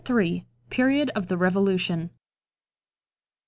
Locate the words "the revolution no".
1.27-2.09